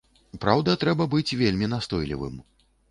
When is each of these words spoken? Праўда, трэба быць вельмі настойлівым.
Праўда, 0.45 0.75
трэба 0.85 1.07
быць 1.13 1.37
вельмі 1.43 1.71
настойлівым. 1.77 2.45